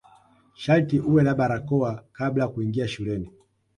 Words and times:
Sharti 0.61 0.95
uwe 1.09 1.21
na 1.23 1.33
barakoa 1.39 1.91
kabla 2.17 2.47
kuingia 2.53 2.87
shuleni. 2.87 3.31